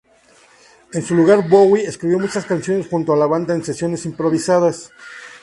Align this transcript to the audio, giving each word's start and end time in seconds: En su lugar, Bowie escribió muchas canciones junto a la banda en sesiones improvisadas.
En 0.93 1.03
su 1.03 1.13
lugar, 1.13 1.47
Bowie 1.47 1.85
escribió 1.87 2.17
muchas 2.17 2.45
canciones 2.47 2.87
junto 2.87 3.13
a 3.13 3.15
la 3.17 3.27
banda 3.27 3.53
en 3.53 3.63
sesiones 3.63 4.03
improvisadas. 4.07 4.91